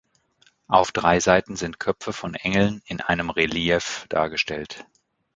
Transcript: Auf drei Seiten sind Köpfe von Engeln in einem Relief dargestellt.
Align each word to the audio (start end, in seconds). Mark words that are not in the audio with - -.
Auf 0.65 0.91
drei 0.91 1.19
Seiten 1.19 1.55
sind 1.55 1.79
Köpfe 1.79 2.11
von 2.11 2.33
Engeln 2.33 2.81
in 2.87 3.01
einem 3.01 3.29
Relief 3.29 4.07
dargestellt. 4.09 4.87